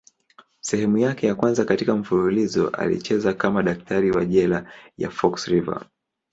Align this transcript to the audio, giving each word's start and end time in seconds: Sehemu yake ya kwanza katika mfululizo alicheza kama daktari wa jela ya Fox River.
Sehemu 0.61 0.97
yake 0.97 1.27
ya 1.27 1.35
kwanza 1.35 1.65
katika 1.65 1.95
mfululizo 1.95 2.67
alicheza 2.69 3.33
kama 3.33 3.63
daktari 3.63 4.11
wa 4.11 4.25
jela 4.25 4.71
ya 4.97 5.09
Fox 5.09 5.45
River. 5.47 5.87